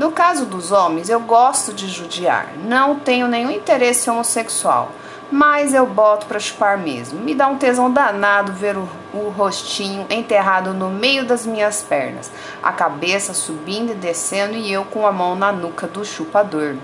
No 0.00 0.10
caso 0.10 0.46
dos 0.46 0.72
homens, 0.72 1.10
eu 1.10 1.20
gosto 1.20 1.74
de 1.74 1.86
judiar, 1.86 2.54
não 2.56 2.98
tenho 2.98 3.28
nenhum 3.28 3.50
interesse 3.50 4.08
homossexual, 4.08 4.92
mas 5.30 5.74
eu 5.74 5.84
boto 5.84 6.24
para 6.24 6.40
chupar 6.40 6.78
mesmo. 6.78 7.20
Me 7.20 7.34
dá 7.34 7.46
um 7.46 7.58
tesão 7.58 7.92
danado 7.92 8.50
ver 8.50 8.78
o, 8.78 8.88
o, 9.12 9.28
rostinho 9.28 10.06
enterrado 10.08 10.72
no 10.72 10.88
meio 10.88 11.26
das 11.26 11.44
minhas 11.44 11.82
pernas, 11.82 12.32
a 12.62 12.72
cabeça 12.72 13.34
subindo 13.34 13.92
e 13.92 13.94
descendo 13.94 14.54
e 14.54 14.72
eu 14.72 14.86
com 14.86 15.06
a 15.06 15.12
mão 15.12 15.34
na 15.36 15.52
nuca 15.52 15.86
do 15.86 16.02
chupador. 16.02 16.76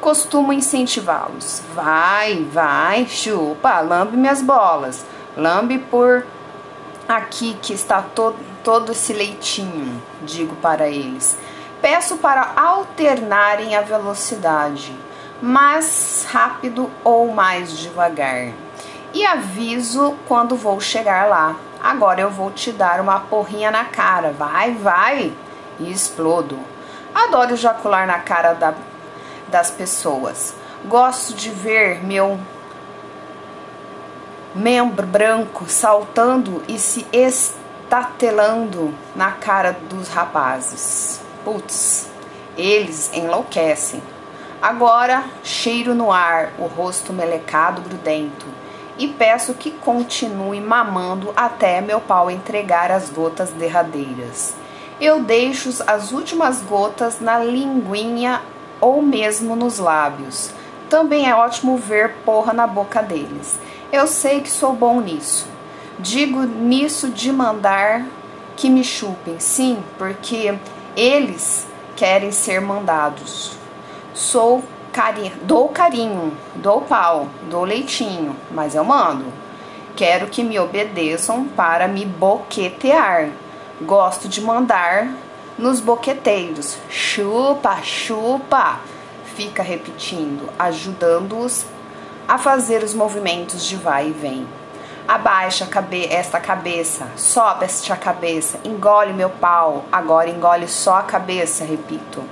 Costumo 0.00 0.50
incentivá-los. 0.50 1.60
Vai, 1.74 2.42
vai, 2.50 3.06
chupa, 3.06 3.80
lambe 3.80 4.16
minhas 4.16 4.40
bolas. 4.40 5.04
Lambe 5.36 5.76
por 5.76 6.24
aqui 7.06 7.58
que 7.60 7.74
está 7.74 8.00
todo, 8.00 8.38
todo 8.64 8.92
esse 8.92 9.12
leitinho, 9.12 10.02
digo 10.22 10.56
para 10.56 10.88
eles. 10.88 11.36
Peço 11.80 12.18
para 12.18 12.52
alternarem 12.56 13.74
a 13.74 13.80
velocidade, 13.80 14.94
mais 15.40 16.26
rápido 16.30 16.90
ou 17.02 17.32
mais 17.32 17.76
devagar. 17.76 18.52
E 19.14 19.24
aviso 19.24 20.14
quando 20.28 20.56
vou 20.56 20.78
chegar 20.78 21.26
lá. 21.26 21.56
Agora 21.82 22.20
eu 22.20 22.30
vou 22.30 22.50
te 22.50 22.70
dar 22.70 23.00
uma 23.00 23.20
porrinha 23.20 23.70
na 23.70 23.86
cara. 23.86 24.32
Vai, 24.32 24.74
vai! 24.74 25.32
E 25.78 25.90
explodo. 25.90 26.58
Adoro 27.14 27.54
ejacular 27.54 28.06
na 28.06 28.18
cara 28.18 28.52
da, 28.52 28.74
das 29.48 29.70
pessoas. 29.70 30.54
Gosto 30.84 31.32
de 31.34 31.48
ver 31.48 32.04
meu 32.04 32.38
membro 34.54 35.06
branco 35.06 35.64
saltando 35.66 36.62
e 36.68 36.78
se 36.78 37.06
estatelando 37.12 38.94
na 39.16 39.32
cara 39.32 39.72
dos 39.88 40.08
rapazes. 40.08 41.29
Putz, 41.44 42.08
eles 42.56 43.10
enlouquecem. 43.12 44.02
Agora, 44.60 45.24
cheiro 45.42 45.94
no 45.94 46.12
ar, 46.12 46.52
o 46.58 46.66
rosto 46.66 47.12
melecado 47.12 47.80
grudento, 47.80 48.46
e 48.98 49.08
peço 49.08 49.54
que 49.54 49.70
continue 49.70 50.60
mamando 50.60 51.32
até 51.34 51.80
meu 51.80 52.00
pau 52.00 52.30
entregar 52.30 52.90
as 52.90 53.08
gotas 53.08 53.50
derradeiras. 53.50 54.54
Eu 55.00 55.22
deixo 55.22 55.70
as 55.86 56.12
últimas 56.12 56.60
gotas 56.60 57.20
na 57.20 57.38
linguinha 57.38 58.42
ou 58.78 59.00
mesmo 59.00 59.56
nos 59.56 59.78
lábios. 59.78 60.50
Também 60.90 61.26
é 61.26 61.34
ótimo 61.34 61.78
ver 61.78 62.16
porra 62.26 62.52
na 62.52 62.66
boca 62.66 63.02
deles. 63.02 63.58
Eu 63.90 64.06
sei 64.06 64.42
que 64.42 64.50
sou 64.50 64.74
bom 64.74 65.00
nisso. 65.00 65.48
Digo 65.98 66.42
nisso 66.42 67.08
de 67.08 67.32
mandar 67.32 68.04
que 68.56 68.68
me 68.68 68.84
chupem, 68.84 69.40
sim, 69.40 69.82
porque 69.96 70.54
eles 70.96 71.66
querem 71.96 72.32
ser 72.32 72.60
mandados. 72.60 73.52
Sou 74.14 74.64
dou 75.42 75.68
carinho, 75.68 76.36
dou 76.56 76.82
pau, 76.82 77.28
dou 77.48 77.64
leitinho, 77.64 78.34
mas 78.50 78.74
eu 78.74 78.84
mando. 78.84 79.26
Quero 79.96 80.26
que 80.26 80.42
me 80.42 80.58
obedeçam 80.58 81.44
para 81.44 81.86
me 81.86 82.04
boquetear. 82.04 83.30
Gosto 83.82 84.28
de 84.28 84.40
mandar 84.40 85.08
nos 85.58 85.80
boqueteiros. 85.80 86.78
Chupa, 86.88 87.82
chupa. 87.82 88.80
Fica 89.36 89.62
repetindo, 89.62 90.48
ajudando-os 90.58 91.66
a 92.26 92.38
fazer 92.38 92.82
os 92.82 92.94
movimentos 92.94 93.64
de 93.64 93.76
vai 93.76 94.08
e 94.08 94.12
vem. 94.12 94.59
Abaixa 95.10 95.66
cabe 95.66 96.06
esta 96.06 96.38
cabeça, 96.38 97.08
sobe 97.16 97.64
esta 97.64 97.96
cabeça, 97.96 98.60
engole 98.64 99.12
meu 99.12 99.28
pau, 99.28 99.84
agora 99.90 100.30
engole 100.30 100.68
só 100.68 100.98
a 100.98 101.02
cabeça, 101.02 101.64
repito. 101.64 102.22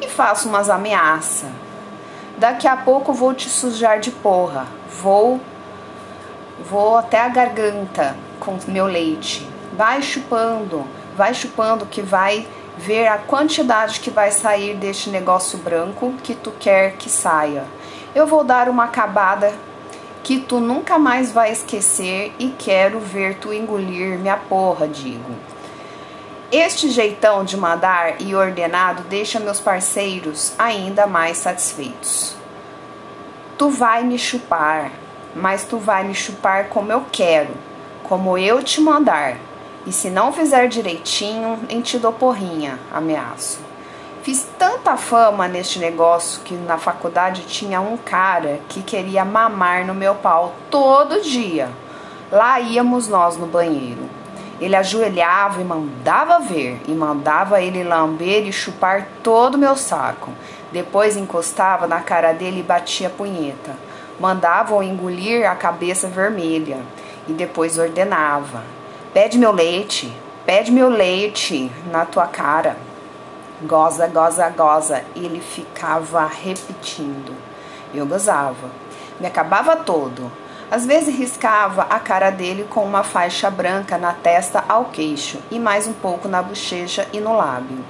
E 0.00 0.08
faço 0.08 0.48
umas 0.48 0.68
ameaças. 0.68 1.48
Daqui 2.36 2.66
a 2.66 2.76
pouco 2.76 3.12
vou 3.12 3.32
te 3.32 3.48
sujar 3.48 4.00
de 4.00 4.10
porra. 4.10 4.66
Vou 5.00 5.40
vou 6.68 6.96
até 6.96 7.20
a 7.20 7.28
garganta 7.28 8.16
com 8.40 8.58
meu 8.66 8.86
leite. 8.86 9.48
Vai 9.74 10.02
chupando, 10.02 10.84
vai 11.16 11.32
chupando 11.32 11.86
que 11.86 12.02
vai 12.02 12.48
ver 12.76 13.06
a 13.06 13.18
quantidade 13.18 14.00
que 14.00 14.10
vai 14.10 14.32
sair 14.32 14.74
deste 14.74 15.08
negócio 15.08 15.56
branco 15.58 16.12
que 16.24 16.34
tu 16.34 16.50
quer 16.50 16.96
que 16.96 17.08
saia. 17.08 17.62
Eu 18.12 18.26
vou 18.26 18.42
dar 18.42 18.68
uma 18.68 18.86
acabada 18.86 19.52
que 20.28 20.38
tu 20.38 20.60
nunca 20.60 20.98
mais 20.98 21.32
vai 21.32 21.50
esquecer 21.50 22.34
e 22.38 22.50
quero 22.50 23.00
ver 23.00 23.36
tu 23.38 23.50
engolir 23.50 24.18
minha 24.18 24.36
porra, 24.36 24.86
digo. 24.86 25.34
Este 26.52 26.90
jeitão 26.90 27.46
de 27.46 27.56
mandar 27.56 28.20
e 28.20 28.34
ordenado 28.34 29.04
deixa 29.04 29.40
meus 29.40 29.58
parceiros 29.58 30.52
ainda 30.58 31.06
mais 31.06 31.38
satisfeitos. 31.38 32.36
Tu 33.56 33.70
vai 33.70 34.04
me 34.04 34.18
chupar, 34.18 34.92
mas 35.34 35.64
tu 35.64 35.78
vai 35.78 36.04
me 36.04 36.14
chupar 36.14 36.68
como 36.68 36.92
eu 36.92 37.06
quero, 37.10 37.54
como 38.02 38.36
eu 38.36 38.62
te 38.62 38.82
mandar. 38.82 39.38
E 39.86 39.92
se 39.94 40.10
não 40.10 40.30
fizer 40.30 40.68
direitinho, 40.68 41.58
em 41.70 41.80
te 41.80 41.98
dou 41.98 42.12
porrinha, 42.12 42.78
ameaço. 42.92 43.60
Fiz 44.28 44.46
tanta 44.58 44.94
fama 44.94 45.48
neste 45.48 45.78
negócio 45.78 46.42
que 46.42 46.52
na 46.52 46.76
faculdade 46.76 47.46
tinha 47.46 47.80
um 47.80 47.96
cara 47.96 48.60
que 48.68 48.82
queria 48.82 49.24
mamar 49.24 49.86
no 49.86 49.94
meu 49.94 50.14
pau 50.16 50.54
todo 50.70 51.22
dia. 51.22 51.70
Lá 52.30 52.60
íamos 52.60 53.08
nós 53.08 53.38
no 53.38 53.46
banheiro. 53.46 54.02
Ele 54.60 54.76
ajoelhava 54.76 55.62
e 55.62 55.64
mandava 55.64 56.40
ver, 56.40 56.78
e 56.86 56.92
mandava 56.92 57.62
ele 57.62 57.82
lamber 57.82 58.46
e 58.46 58.52
chupar 58.52 59.08
todo 59.22 59.54
o 59.54 59.58
meu 59.58 59.74
saco. 59.74 60.30
Depois 60.70 61.16
encostava 61.16 61.86
na 61.86 62.00
cara 62.00 62.34
dele 62.34 62.60
e 62.60 62.62
batia 62.62 63.06
a 63.06 63.10
punheta. 63.10 63.74
Mandava-o 64.20 64.82
engolir 64.82 65.50
a 65.50 65.54
cabeça 65.54 66.06
vermelha 66.06 66.76
e 67.26 67.32
depois 67.32 67.78
ordenava: 67.78 68.62
Pede 69.14 69.38
meu 69.38 69.52
leite, 69.52 70.14
pede 70.44 70.70
meu 70.70 70.90
leite 70.90 71.72
na 71.90 72.04
tua 72.04 72.26
cara 72.26 72.76
goza, 73.62 74.06
goza, 74.06 74.48
goza. 74.50 75.04
E 75.14 75.24
ele 75.24 75.40
ficava 75.40 76.26
repetindo. 76.26 77.34
Eu 77.94 78.06
gozava. 78.06 78.70
Me 79.18 79.26
acabava 79.26 79.76
todo. 79.76 80.30
Às 80.70 80.84
vezes 80.84 81.16
riscava 81.16 81.82
a 81.82 81.98
cara 81.98 82.28
dele 82.30 82.66
com 82.68 82.84
uma 82.84 83.02
faixa 83.02 83.50
branca 83.50 83.96
na 83.96 84.12
testa 84.12 84.62
ao 84.68 84.86
queixo 84.86 85.38
e 85.50 85.58
mais 85.58 85.86
um 85.86 85.94
pouco 85.94 86.28
na 86.28 86.42
bochecha 86.42 87.08
e 87.10 87.20
no 87.20 87.34
lábio. 87.34 87.82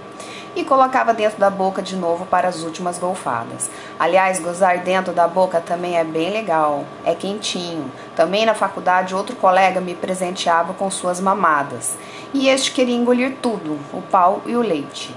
E 0.54 0.64
colocava 0.64 1.12
dentro 1.12 1.38
da 1.38 1.50
boca 1.50 1.82
de 1.82 1.96
novo 1.96 2.24
para 2.24 2.46
as 2.46 2.62
últimas 2.62 2.96
golfadas. 2.96 3.68
Aliás, 3.98 4.38
gozar 4.38 4.78
dentro 4.78 5.12
da 5.12 5.26
boca 5.26 5.60
também 5.60 5.98
é 5.98 6.04
bem 6.04 6.30
legal, 6.30 6.84
é 7.04 7.16
quentinho. 7.16 7.90
Também 8.14 8.46
na 8.46 8.54
faculdade, 8.54 9.14
outro 9.14 9.34
colega 9.34 9.80
me 9.80 9.94
presenteava 9.94 10.72
com 10.72 10.88
suas 10.88 11.20
mamadas. 11.20 11.96
E 12.32 12.48
este 12.48 12.70
queria 12.70 12.96
engolir 12.96 13.36
tudo, 13.42 13.76
o 13.92 14.00
pau 14.02 14.40
e 14.46 14.56
o 14.56 14.62
leite. 14.62 15.14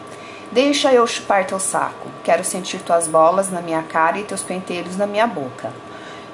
Deixa 0.51 0.91
eu 0.91 1.07
chupar 1.07 1.45
teu 1.45 1.61
saco. 1.61 2.09
Quero 2.25 2.43
sentir 2.43 2.81
tuas 2.81 3.07
bolas 3.07 3.49
na 3.49 3.61
minha 3.61 3.81
cara 3.83 4.19
e 4.19 4.25
teus 4.25 4.43
penteiros 4.43 4.97
na 4.97 5.07
minha 5.07 5.25
boca. 5.25 5.71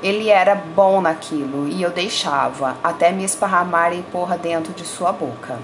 Ele 0.02 0.28
era 0.28 0.56
bom 0.56 1.02
naquilo 1.02 1.68
e 1.68 1.84
eu 1.84 1.92
deixava, 1.92 2.78
até 2.84 3.12
me 3.12 3.24
esparramar 3.24 3.94
em 3.94 4.02
porra 4.02 4.36
dentro 4.36 4.74
de 4.74 4.84
sua 4.84 5.12
boca. 5.12 5.60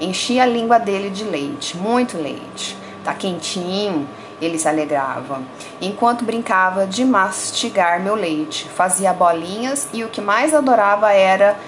Enchia 0.00 0.44
a 0.44 0.46
língua 0.46 0.78
dele 0.78 1.10
de 1.10 1.22
leite, 1.24 1.76
muito 1.76 2.16
leite. 2.16 2.78
Tá 3.04 3.12
quentinho, 3.12 4.08
ele 4.40 4.58
se 4.58 4.66
alegrava. 4.66 5.42
Enquanto 5.78 6.24
brincava 6.24 6.86
de 6.86 7.04
mastigar 7.04 8.00
meu 8.00 8.14
leite, 8.14 8.66
fazia 8.70 9.12
bolinhas 9.12 9.86
e 9.92 10.02
o 10.02 10.08
que 10.08 10.22
mais 10.22 10.54
adorava 10.54 11.12
era, 11.12 11.58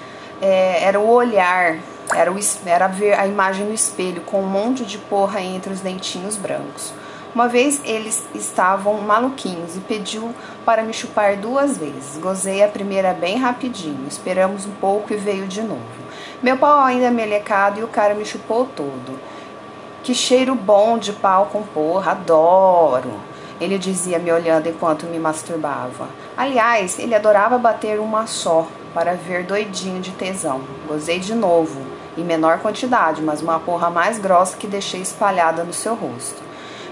é, 0.41 0.83
era 0.85 0.99
o 0.99 1.07
olhar 1.07 1.77
era, 2.15 2.31
o, 2.31 2.37
era 2.65 2.87
ver 2.87 3.13
a 3.13 3.27
imagem 3.27 3.65
no 3.65 3.73
espelho 3.73 4.21
com 4.21 4.41
um 4.41 4.47
monte 4.47 4.85
de 4.85 4.97
porra 4.97 5.41
entre 5.41 5.71
os 5.71 5.79
dentinhos 5.79 6.35
brancos. 6.35 6.93
Uma 7.33 7.47
vez 7.47 7.81
eles 7.85 8.27
estavam 8.35 8.99
maluquinhos 9.01 9.77
e 9.77 9.79
pediu 9.79 10.35
para 10.65 10.83
me 10.83 10.93
chupar 10.93 11.37
duas 11.37 11.77
vezes. 11.77 12.17
Gozei 12.17 12.61
a 12.61 12.67
primeira 12.67 13.13
bem 13.13 13.37
rapidinho, 13.37 14.05
esperamos 14.05 14.65
um 14.65 14.71
pouco 14.71 15.13
e 15.13 15.15
veio 15.15 15.47
de 15.47 15.61
novo. 15.61 16.01
Meu 16.43 16.57
pau 16.57 16.81
ainda 16.81 17.09
melecado 17.09 17.79
e 17.79 17.83
o 17.83 17.87
cara 17.87 18.13
me 18.13 18.25
chupou 18.25 18.65
todo. 18.65 19.17
Que 20.03 20.13
cheiro 20.13 20.55
bom 20.55 20.97
de 20.97 21.13
pau 21.13 21.45
com 21.45 21.63
porra, 21.63 22.11
adoro. 22.11 23.13
Ele 23.61 23.77
dizia 23.77 24.19
me 24.19 24.31
olhando 24.31 24.67
enquanto 24.67 25.05
me 25.05 25.19
masturbava. 25.19 26.09
Aliás, 26.35 26.99
ele 26.99 27.15
adorava 27.15 27.57
bater 27.57 27.99
uma 27.99 28.27
só, 28.27 28.67
para 28.93 29.13
ver 29.13 29.43
doidinho 29.43 30.01
de 30.01 30.11
tesão. 30.11 30.61
Gozei 30.87 31.19
de 31.19 31.33
novo, 31.33 31.81
em 32.17 32.23
menor 32.23 32.59
quantidade, 32.59 33.21
mas 33.21 33.41
uma 33.41 33.59
porra 33.59 33.89
mais 33.89 34.19
grossa 34.19 34.57
que 34.57 34.67
deixei 34.67 35.01
espalhada 35.01 35.63
no 35.63 35.73
seu 35.73 35.95
rosto. 35.95 36.41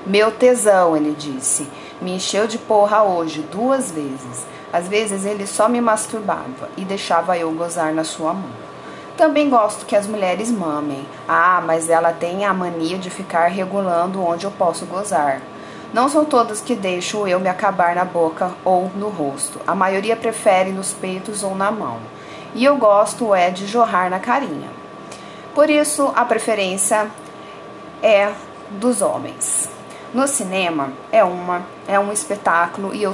Meu 0.06 0.32
tesão, 0.32 0.96
ele 0.96 1.14
disse, 1.18 1.68
me 2.02 2.16
encheu 2.16 2.48
de 2.48 2.58
porra 2.58 3.04
hoje 3.04 3.42
duas 3.52 3.92
vezes. 3.92 4.46
Às 4.72 4.88
vezes 4.88 5.26
ele 5.26 5.46
só 5.46 5.68
me 5.68 5.82
masturbava 5.82 6.70
e 6.78 6.86
deixava 6.86 7.38
eu 7.38 7.52
gozar 7.52 7.94
na 7.94 8.04
sua 8.04 8.34
mão. 8.34 8.70
Também 9.18 9.50
gosto 9.50 9.86
que 9.86 9.96
as 9.96 10.08
mulheres 10.08 10.50
mamem. 10.50 11.06
Ah, 11.28 11.62
mas 11.66 11.90
ela 11.90 12.14
tem 12.14 12.46
a 12.46 12.54
mania 12.54 12.98
de 12.98 13.10
ficar 13.10 13.48
regulando 13.48 14.24
onde 14.24 14.46
eu 14.46 14.52
posso 14.52 14.86
gozar. 14.86 15.42
Não 15.92 16.08
são 16.08 16.24
todas 16.24 16.62
que 16.62 16.76
deixo 16.76 17.28
eu 17.28 17.40
me 17.40 17.50
acabar 17.50 17.96
na 17.96 18.06
boca 18.06 18.52
ou 18.64 18.92
no 18.96 19.10
rosto. 19.10 19.60
A 19.66 19.74
maioria 19.74 20.16
prefere 20.16 20.72
nos 20.72 20.94
peitos 20.94 21.42
ou 21.42 21.56
na 21.56 21.72
mão. 21.72 21.98
E 22.54 22.64
eu 22.64 22.78
gosto 22.78 23.34
é 23.34 23.50
de 23.50 23.66
jorrar 23.66 24.10
na 24.10 24.20
carinha. 24.20 24.70
Por 25.56 25.68
isso, 25.68 26.12
a 26.16 26.24
preferência 26.26 27.10
é 28.04 28.32
dos 28.70 29.02
homens. 29.02 29.68
No 30.14 30.28
cinema 30.28 30.94
é 31.12 31.24
uma 31.24 31.64
é 31.88 32.00
um 32.00 32.12
espetáculo 32.12 32.94
e 32.94 33.04
eu 33.04 33.14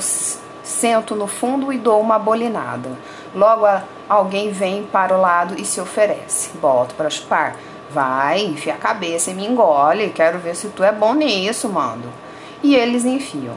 sento 0.64 1.16
no 1.16 1.28
fundo 1.28 1.72
e 1.72 1.78
dou 1.78 2.02
uma 2.02 2.20
bolinada. 2.20 2.90
Logo 3.34 3.66
alguém 4.10 4.52
vem 4.52 4.84
para 4.84 5.16
o 5.16 5.22
lado 5.22 5.56
e 5.58 5.64
se 5.64 5.80
oferece. 5.80 6.52
Boto 6.58 6.94
para 6.96 7.10
chupar. 7.10 7.56
Vai, 7.90 8.42
enfia 8.42 8.74
a 8.74 8.78
cabeça 8.78 9.32
e 9.32 9.34
me 9.34 9.46
engole. 9.46 10.10
Quero 10.10 10.40
ver 10.40 10.56
se 10.56 10.68
tu 10.70 10.84
é 10.84 10.92
bom 10.92 11.14
nisso, 11.14 11.70
mando. 11.70 12.25
E 12.66 12.74
eles 12.74 13.06
enfiam. 13.06 13.54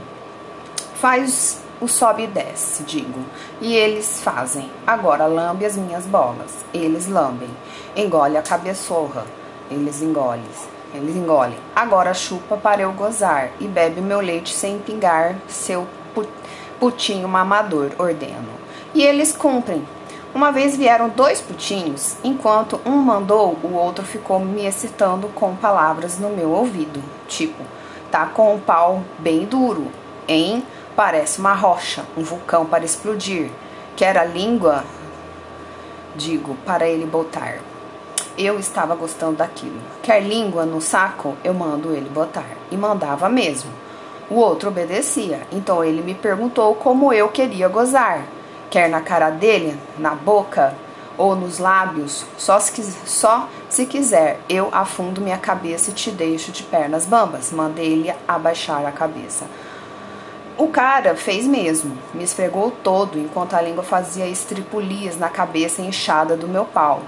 Faz 0.97 1.63
o 1.81 1.89
sobe 1.89 2.25
e 2.25 2.27
desce, 2.27 2.83
digo. 2.83 3.19
E 3.59 3.75
eles 3.75 4.21
fazem. 4.21 4.71
Agora 4.87 5.25
lambe 5.25 5.65
as 5.65 5.79
minhas 5.79 6.05
bolas. 6.05 6.55
Eles 6.75 7.09
lambem. 7.09 7.49
Engole 7.97 8.37
a 8.37 8.43
cabeçorra. 8.43 9.25
Eles 9.71 10.03
engolem. 10.03 10.45
Eles 10.93 11.17
engolem. 11.17 11.57
Agora 11.75 12.13
chupa 12.13 12.59
para 12.59 12.83
eu 12.83 12.93
gozar 12.93 13.53
e 13.59 13.67
bebe 13.67 14.03
meu 14.03 14.21
leite 14.21 14.53
sem 14.53 14.79
pingar 14.79 15.37
seu 15.49 15.87
putinho 16.79 17.27
mamador, 17.27 17.93
ordeno. 17.97 18.51
E 18.95 19.03
eles 19.03 19.35
cumprem. 19.35 19.83
Uma 20.35 20.53
vez 20.53 20.77
vieram 20.77 21.09
dois 21.09 21.41
putinhos, 21.41 22.19
enquanto 22.23 22.79
um 22.85 22.99
mandou, 22.99 23.57
o 23.63 23.73
outro 23.73 24.05
ficou 24.05 24.39
me 24.39 24.67
excitando 24.67 25.29
com 25.29 25.57
palavras 25.57 26.19
no 26.19 26.29
meu 26.29 26.51
ouvido, 26.51 27.03
tipo, 27.27 27.65
tá 28.11 28.27
com 28.27 28.55
o 28.55 28.61
pau 28.61 29.03
bem 29.19 29.45
duro, 29.45 29.89
hein? 30.27 30.65
Parece 30.97 31.39
uma 31.39 31.55
rocha, 31.55 32.05
um 32.17 32.23
vulcão 32.23 32.67
para 32.67 32.85
explodir. 32.85 33.51
Quer 33.97 34.19
a 34.19 34.25
língua? 34.25 34.85
Digo, 36.17 36.57
para 36.67 36.89
ele 36.89 37.07
botar. 37.07 37.59
Eu 38.37 38.59
estava 38.59 38.95
gostando 38.95 39.37
daquilo. 39.37 39.81
Quer 40.03 40.21
língua 40.21 40.65
no 40.65 40.81
saco? 40.81 41.37
Eu 41.45 41.55
mando 41.55 41.93
ele 41.93 42.09
botar. 42.09 42.47
E 42.71 42.77
mandava 42.77 43.29
mesmo. 43.29 43.71
O 44.31 44.37
outro 44.37 44.69
obedecia, 44.69 45.41
então 45.51 45.83
ele 45.83 46.03
me 46.03 46.15
perguntou 46.15 46.75
como 46.75 47.13
eu 47.13 47.29
queria 47.29 47.69
gozar. 47.69 48.25
Quer 48.69 48.89
na 48.89 49.01
cara 49.01 49.31
dele, 49.31 49.79
na 49.99 50.15
boca 50.15 50.75
ou 51.19 51.35
nos 51.35 51.59
lábios, 51.59 52.25
só 52.39 52.61
se, 52.61 52.81
só 53.05 53.49
se 53.69 53.85
quiser, 53.85 54.41
eu 54.49 54.69
afundo 54.73 55.21
minha 55.21 55.37
cabeça 55.37 55.91
e 55.91 55.95
te 55.95 56.11
deixo 56.11 56.53
de 56.53 56.63
pernas 56.63 57.05
bambas. 57.05 57.51
Mandei 57.53 57.93
ele 57.93 58.15
abaixar 58.27 58.87
a 58.87 58.93
cabeça. 58.93 59.45
O 60.57 60.69
cara 60.69 61.15
fez 61.15 61.47
mesmo, 61.47 61.97
me 62.15 62.25
esfregou 62.25 62.71
todo 62.71 63.19
enquanto 63.19 63.55
a 63.55 63.61
língua 63.61 63.83
fazia 63.83 64.27
estripulias 64.27 65.19
na 65.19 65.29
cabeça 65.29 65.83
inchada 65.83 66.37
do 66.37 66.49
meu 66.49 66.65
pau. 66.65 67.03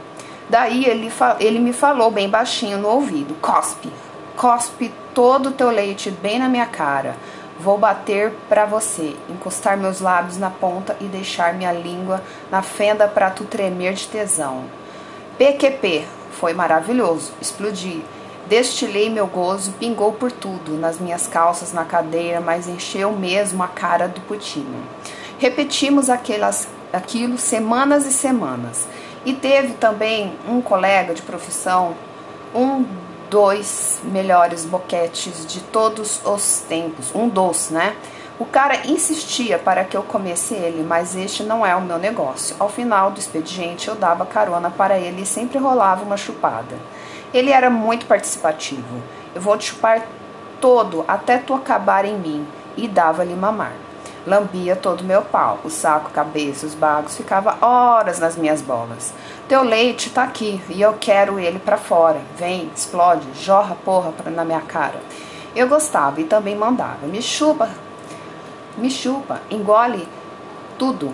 Daí 0.48 0.84
ele, 0.84 1.10
ele 1.38 1.58
me 1.60 1.72
falou 1.72 2.10
bem 2.10 2.28
baixinho 2.28 2.78
no 2.78 2.88
ouvido: 2.88 3.34
cospe, 3.40 3.90
cospe 4.36 4.92
todo 5.14 5.48
o 5.48 5.52
teu 5.52 5.70
leite 5.70 6.10
bem 6.10 6.38
na 6.38 6.48
minha 6.48 6.66
cara. 6.66 7.16
Vou 7.62 7.76
bater 7.76 8.32
para 8.48 8.64
você, 8.64 9.14
encostar 9.28 9.76
meus 9.76 10.00
lábios 10.00 10.38
na 10.38 10.48
ponta 10.48 10.96
e 10.98 11.04
deixar 11.04 11.52
minha 11.52 11.70
língua 11.70 12.22
na 12.50 12.62
fenda 12.62 13.06
para 13.06 13.28
tu 13.28 13.44
tremer 13.44 13.92
de 13.92 14.08
tesão. 14.08 14.64
PQP, 15.36 16.06
foi 16.32 16.54
maravilhoso, 16.54 17.34
explodi. 17.38 18.02
Destilei 18.46 19.10
meu 19.10 19.26
gozo, 19.26 19.72
pingou 19.72 20.14
por 20.14 20.32
tudo, 20.32 20.78
nas 20.78 20.98
minhas 20.98 21.26
calças, 21.26 21.70
na 21.70 21.84
cadeira, 21.84 22.40
mas 22.40 22.66
encheu 22.66 23.12
mesmo 23.12 23.62
a 23.62 23.68
cara 23.68 24.08
do 24.08 24.22
putinho. 24.22 24.82
Repetimos 25.38 26.08
aquelas, 26.08 26.66
aquilo 26.90 27.36
semanas 27.36 28.06
e 28.06 28.12
semanas. 28.12 28.88
E 29.22 29.34
teve 29.34 29.74
também 29.74 30.32
um 30.48 30.62
colega 30.62 31.12
de 31.12 31.20
profissão, 31.20 31.94
um 32.54 32.86
dois 33.30 34.00
melhores 34.02 34.66
boquetes 34.66 35.46
de 35.46 35.60
todos 35.60 36.20
os 36.26 36.64
tempos, 36.68 37.14
um 37.14 37.28
dos, 37.28 37.70
né? 37.70 37.96
O 38.40 38.44
cara 38.44 38.86
insistia 38.86 39.58
para 39.58 39.84
que 39.84 39.96
eu 39.96 40.02
comesse 40.02 40.54
ele, 40.54 40.82
mas 40.82 41.14
este 41.14 41.42
não 41.42 41.64
é 41.64 41.76
o 41.76 41.80
meu 41.80 41.98
negócio. 41.98 42.56
Ao 42.58 42.68
final 42.68 43.10
do 43.10 43.20
expediente, 43.20 43.86
eu 43.86 43.94
dava 43.94 44.26
carona 44.26 44.70
para 44.70 44.98
ele 44.98 45.22
e 45.22 45.26
sempre 45.26 45.58
rolava 45.58 46.02
uma 46.02 46.16
chupada. 46.16 46.74
Ele 47.32 47.50
era 47.50 47.70
muito 47.70 48.06
participativo. 48.06 49.02
Eu 49.34 49.40
vou 49.40 49.56
te 49.56 49.66
chupar 49.66 50.06
todo 50.60 51.04
até 51.06 51.38
tu 51.38 51.54
acabar 51.54 52.04
em 52.04 52.18
mim 52.18 52.46
e 52.76 52.88
dava-lhe 52.88 53.34
mamar. 53.34 53.89
Lambia 54.26 54.76
todo 54.76 55.02
meu 55.02 55.22
pau, 55.22 55.60
o 55.64 55.70
saco, 55.70 56.10
cabeça, 56.10 56.66
os 56.66 56.74
bagos, 56.74 57.16
ficava 57.16 57.56
horas 57.64 58.18
nas 58.18 58.36
minhas 58.36 58.60
bolas. 58.60 59.14
Teu 59.48 59.62
leite 59.62 60.10
tá 60.10 60.24
aqui 60.24 60.60
e 60.68 60.82
eu 60.82 60.92
quero 61.00 61.38
ele 61.38 61.58
para 61.58 61.78
fora. 61.78 62.20
Vem, 62.36 62.70
explode, 62.74 63.26
jorra 63.34 63.74
porra 63.82 64.12
pra, 64.12 64.30
na 64.30 64.44
minha 64.44 64.60
cara. 64.60 65.00
Eu 65.56 65.68
gostava 65.68 66.20
e 66.20 66.24
também 66.24 66.54
mandava. 66.54 67.06
Me 67.06 67.22
chupa, 67.22 67.70
me 68.76 68.90
chupa, 68.90 69.40
engole 69.50 70.06
tudo. 70.78 71.12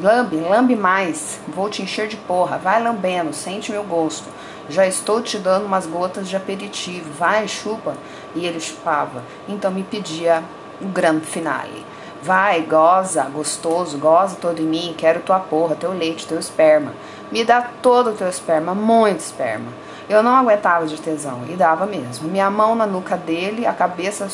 Lambe, 0.00 0.36
lambe 0.36 0.74
mais. 0.74 1.38
Vou 1.48 1.68
te 1.68 1.82
encher 1.82 2.08
de 2.08 2.16
porra. 2.16 2.58
Vai 2.58 2.82
lambendo, 2.82 3.32
sente 3.32 3.70
meu 3.70 3.84
gosto. 3.84 4.28
Já 4.68 4.86
estou 4.86 5.22
te 5.22 5.38
dando 5.38 5.66
umas 5.66 5.86
gotas 5.86 6.28
de 6.28 6.36
aperitivo. 6.36 7.10
Vai, 7.18 7.46
chupa. 7.48 7.94
E 8.34 8.44
ele 8.44 8.60
chupava. 8.60 9.22
Então 9.48 9.70
me 9.70 9.82
pedia 9.82 10.42
o 10.80 10.86
grande 10.86 11.24
finale. 11.26 11.84
Vai, 12.20 12.62
goza, 12.62 13.22
gostoso, 13.24 13.96
goza 13.96 14.36
todo 14.40 14.60
em 14.60 14.66
mim, 14.66 14.94
quero 14.98 15.20
tua 15.20 15.38
porra, 15.38 15.76
teu 15.76 15.92
leite, 15.92 16.26
teu 16.26 16.38
esperma. 16.38 16.92
Me 17.30 17.44
dá 17.44 17.62
todo 17.80 18.10
o 18.10 18.14
teu 18.14 18.28
esperma, 18.28 18.74
muito 18.74 19.20
esperma. 19.20 19.70
Eu 20.08 20.22
não 20.22 20.34
aguentava 20.34 20.86
de 20.86 21.00
tesão 21.00 21.42
e 21.48 21.52
dava 21.52 21.86
mesmo. 21.86 22.28
Minha 22.28 22.50
mão 22.50 22.74
na 22.74 22.86
nuca 22.86 23.16
dele, 23.16 23.66
a 23.66 23.72
cabeça 23.72 24.26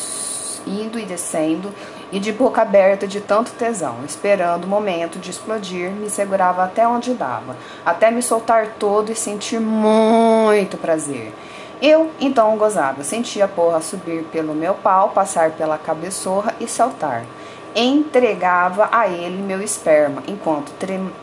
indo 0.65 0.97
e 0.97 1.05
descendo 1.05 1.71
e 2.11 2.19
de 2.19 2.31
boca 2.31 2.63
aberta 2.63 3.05
de 3.05 3.21
tanto 3.21 3.51
tesão, 3.51 3.97
esperando 4.05 4.63
o 4.63 4.67
momento 4.67 5.19
de 5.19 5.29
explodir, 5.29 5.91
me 5.91 6.09
segurava 6.09 6.63
até 6.63 6.87
onde 6.87 7.13
dava, 7.13 7.55
até 7.85 8.09
me 8.09 8.21
soltar 8.21 8.67
todo 8.79 9.11
e 9.11 9.15
sentir 9.15 9.59
muito 9.59 10.77
prazer. 10.77 11.33
Eu 11.81 12.09
então 12.19 12.57
gozava, 12.57 13.03
sentia 13.03 13.45
a 13.45 13.49
porra 13.49 13.81
subir 13.81 14.23
pelo 14.31 14.55
meu 14.55 14.73
pau, 14.73 15.09
passar 15.09 15.51
pela 15.51 15.77
cabeçorra 15.77 16.55
e 16.59 16.67
saltar 16.67 17.25
entregava 17.75 18.87
a 18.91 19.07
ele 19.07 19.41
meu 19.41 19.61
esperma, 19.61 20.23
enquanto 20.27 20.71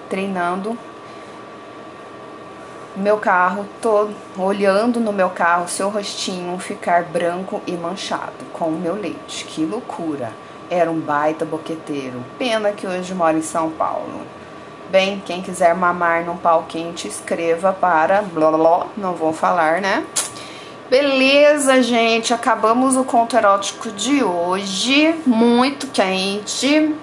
treinando 0.09 0.77
meu 2.95 3.17
carro, 3.17 3.65
todo 3.81 4.15
olhando 4.37 5.01
no 5.01 5.15
meu 5.15 5.31
carro 5.31 5.67
seu 5.67 5.89
rostinho 5.89 6.59
ficar 6.59 7.05
branco 7.05 7.63
e 7.67 7.73
manchado 7.73 8.45
com 8.53 8.67
o 8.67 8.79
meu 8.79 8.95
leite. 8.95 9.47
Que 9.47 9.65
loucura! 9.65 10.31
Era 10.69 10.91
um 10.91 11.01
baita 11.01 11.45
boqueteiro. 11.45 12.23
Pena 12.39 12.73
que 12.73 12.87
hoje 12.87 13.15
mora 13.15 13.37
em 13.37 13.43
São 13.43 13.71
Paulo. 13.71 14.21
Bem, 14.91 15.23
quem 15.25 15.41
quiser 15.41 15.75
mamar 15.75 16.25
num 16.25 16.37
pau 16.37 16.67
quente, 16.69 17.09
escreva 17.09 17.73
para 17.73 18.21
blá 18.21 18.51
blá, 18.51 18.87
não 18.95 19.15
vou 19.15 19.33
falar, 19.33 19.81
né? 19.81 20.05
Beleza, 20.93 21.83
gente, 21.83 22.35
acabamos 22.35 22.99
o 22.99 23.03
conto 23.03 23.35
erótico 23.35 23.91
de 23.93 24.23
hoje, 24.23 25.19
muito 25.25 25.87
quente. 25.87 26.95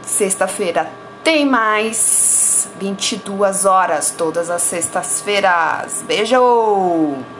Sexta-feira 0.00 0.90
tem 1.22 1.44
mais, 1.44 2.70
22 2.80 3.66
horas, 3.66 4.14
todas 4.16 4.48
as 4.48 4.62
sextas-feiras. 4.62 6.02
Beijo! 6.06 7.22